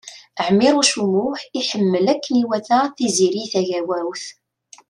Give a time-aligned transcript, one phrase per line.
[0.47, 4.25] Ɛmiṛuc U Muḥ iḥemmel akken iwata Tiziri Tagawawt.